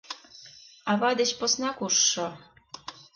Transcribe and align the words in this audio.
Ава 0.91 1.11
деч 1.19 1.31
посна 1.39 1.69
кушшо... 1.77 2.27